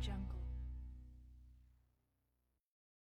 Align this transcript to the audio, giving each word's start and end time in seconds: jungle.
jungle. 0.00 0.45